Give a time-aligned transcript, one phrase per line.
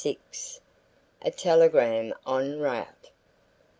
[1.21, 3.11] A TELEGRAM EN ROUTE.